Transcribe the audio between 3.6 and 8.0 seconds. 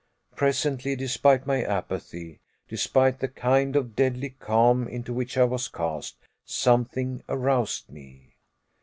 of deadly calm into which I was cast, something aroused